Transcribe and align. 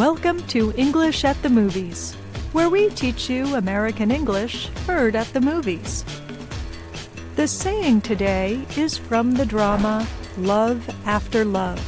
Welcome 0.00 0.42
to 0.46 0.72
English 0.78 1.26
at 1.26 1.42
the 1.42 1.50
Movies, 1.50 2.14
where 2.52 2.70
we 2.70 2.88
teach 2.88 3.28
you 3.28 3.54
American 3.56 4.10
English 4.10 4.68
heard 4.86 5.14
at 5.14 5.26
the 5.34 5.42
movies. 5.42 6.06
The 7.36 7.46
saying 7.46 8.00
today 8.00 8.64
is 8.78 8.96
from 8.96 9.32
the 9.32 9.44
drama 9.44 10.08
Love 10.38 10.88
After 11.04 11.44
Love. 11.44 11.84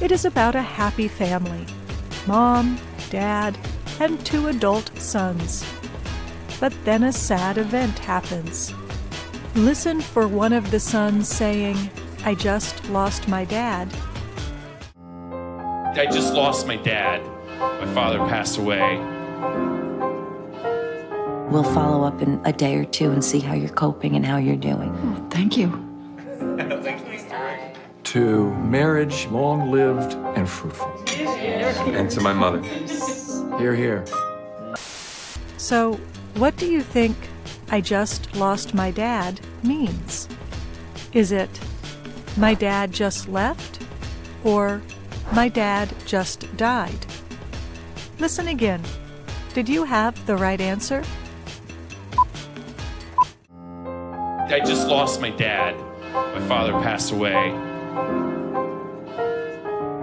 It 0.00 0.10
is 0.10 0.24
about 0.24 0.54
a 0.54 0.62
happy 0.62 1.06
family 1.06 1.66
mom, 2.26 2.78
dad, 3.10 3.58
and 4.00 4.24
two 4.24 4.48
adult 4.48 4.90
sons. 4.98 5.66
But 6.58 6.72
then 6.86 7.02
a 7.02 7.12
sad 7.12 7.58
event 7.58 7.98
happens. 7.98 8.72
Listen 9.54 10.00
for 10.00 10.26
one 10.26 10.54
of 10.54 10.70
the 10.70 10.80
sons 10.80 11.28
saying, 11.28 11.90
I 12.24 12.34
just 12.34 12.88
lost 12.88 13.28
my 13.28 13.44
dad. 13.44 13.94
I 15.98 16.06
just 16.06 16.32
lost 16.32 16.64
my 16.68 16.76
dad. 16.76 17.20
My 17.58 17.92
father 17.92 18.18
passed 18.18 18.56
away. 18.56 18.98
We'll 21.50 21.64
follow 21.74 22.04
up 22.04 22.22
in 22.22 22.40
a 22.44 22.52
day 22.52 22.76
or 22.76 22.84
two 22.84 23.10
and 23.10 23.24
see 23.24 23.40
how 23.40 23.54
you're 23.54 23.68
coping 23.68 24.14
and 24.14 24.24
how 24.24 24.36
you're 24.36 24.54
doing. 24.54 24.94
Oh, 24.96 25.26
thank 25.28 25.56
you. 25.56 25.70
to 28.04 28.54
marriage 28.54 29.26
long 29.26 29.72
lived 29.72 30.14
and 30.36 30.48
fruitful. 30.48 30.86
And 31.18 32.08
to 32.10 32.20
my 32.20 32.32
mother. 32.32 32.62
Hear, 33.58 33.74
hear. 33.74 34.04
So, 35.56 35.94
what 36.34 36.56
do 36.56 36.70
you 36.70 36.80
think 36.80 37.16
I 37.70 37.80
just 37.80 38.36
lost 38.36 38.72
my 38.72 38.92
dad 38.92 39.40
means? 39.64 40.28
Is 41.12 41.32
it 41.32 41.50
my 42.36 42.54
dad 42.54 42.92
just 42.92 43.28
left 43.28 43.82
or 44.44 44.80
my 45.32 45.48
dad 45.48 45.92
just 46.06 46.54
died? 46.56 47.06
Listen 48.18 48.48
again. 48.48 48.82
Did 49.54 49.68
you 49.68 49.84
have 49.84 50.26
the 50.26 50.36
right 50.36 50.60
answer? 50.60 51.02
I 54.50 54.60
just 54.64 54.88
lost 54.88 55.20
my 55.20 55.30
dad. 55.30 55.76
My 56.12 56.40
father 56.48 56.72
passed 56.72 57.12
away. 57.12 57.52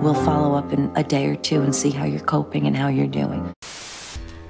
We'll 0.01 0.13
follow 0.13 0.55
up 0.55 0.71
in 0.71 0.91
a 0.95 1.03
day 1.03 1.25
or 1.25 1.35
two 1.35 1.63
and 1.63 1.75
see 1.75 1.89
how 1.89 2.05
you're 2.05 2.19
coping 2.19 2.67
and 2.67 2.77
how 2.77 2.89
you're 2.89 3.07
doing. 3.07 3.53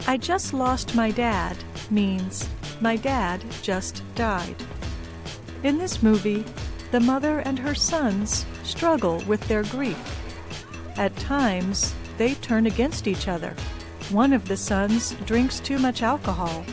I 0.08 0.18
just 0.18 0.54
lost 0.54 0.96
my 0.96 1.12
dad 1.12 1.56
means 1.90 2.48
my 2.82 2.98
dad 2.98 3.44
just 3.62 4.04
died. 4.16 4.56
In 5.64 5.78
this 5.78 6.04
movie, 6.04 6.44
the 6.92 7.00
mother 7.00 7.40
and 7.40 7.58
her 7.58 7.74
sons 7.74 8.46
struggle 8.64 9.24
with 9.28 9.48
their 9.48 9.64
grief. 9.64 10.25
At 10.98 11.16
times, 11.18 11.94
they 12.18 12.36
turn 12.36 12.68
against 12.68 13.08
each 13.08 13.28
other. 13.28 13.54
One 14.12 14.32
of 14.32 14.48
the 14.48 14.56
sons 14.56 15.14
drinks 15.26 15.60
too 15.60 15.78
much 15.78 16.02
alcohol. 16.02 16.64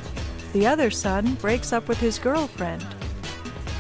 The 0.52 0.66
other 0.66 0.90
son 0.90 1.34
breaks 1.34 1.72
up 1.72 1.88
with 1.88 1.98
his 1.98 2.18
girlfriend. 2.18 2.86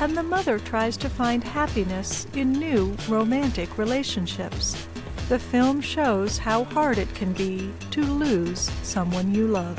And 0.00 0.16
the 0.16 0.22
mother 0.22 0.58
tries 0.58 0.96
to 0.96 1.08
find 1.08 1.44
happiness 1.44 2.26
in 2.34 2.52
new 2.52 2.96
romantic 3.08 3.78
relationships. 3.78 4.88
The 5.28 5.38
film 5.38 5.80
shows 5.80 6.38
how 6.38 6.64
hard 6.64 6.98
it 6.98 7.14
can 7.14 7.32
be 7.34 7.72
to 7.92 8.02
lose 8.02 8.70
someone 8.82 9.34
you 9.34 9.46
love. 9.46 9.78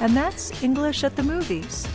And 0.00 0.16
that's 0.16 0.62
English 0.62 1.04
at 1.04 1.16
the 1.16 1.22
movies. 1.22 1.86